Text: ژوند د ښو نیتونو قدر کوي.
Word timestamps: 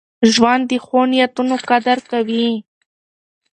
ژوند 0.33 0.63
د 0.71 0.73
ښو 0.85 0.99
نیتونو 1.11 1.55
قدر 1.69 1.97
کوي. 2.11 2.49